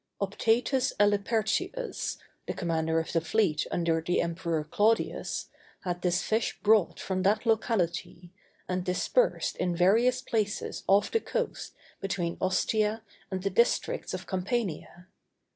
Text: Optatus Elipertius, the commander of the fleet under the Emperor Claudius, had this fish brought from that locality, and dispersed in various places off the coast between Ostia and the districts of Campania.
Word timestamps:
Optatus 0.19 0.93
Elipertius, 0.99 2.17
the 2.47 2.55
commander 2.55 2.99
of 2.99 3.13
the 3.13 3.21
fleet 3.21 3.67
under 3.69 4.01
the 4.01 4.19
Emperor 4.19 4.63
Claudius, 4.63 5.49
had 5.81 6.01
this 6.01 6.23
fish 6.23 6.59
brought 6.63 6.99
from 6.99 7.21
that 7.21 7.45
locality, 7.45 8.33
and 8.67 8.83
dispersed 8.83 9.55
in 9.57 9.75
various 9.75 10.19
places 10.19 10.83
off 10.87 11.11
the 11.11 11.19
coast 11.19 11.75
between 11.99 12.39
Ostia 12.41 13.03
and 13.29 13.43
the 13.43 13.51
districts 13.51 14.15
of 14.15 14.25
Campania. 14.25 15.05